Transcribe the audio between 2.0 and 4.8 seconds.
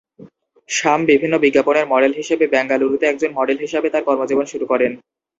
হিসেবে বেঙ্গালুরুতে একজন মডেল হিসাবে তার কর্মজীবন শুরু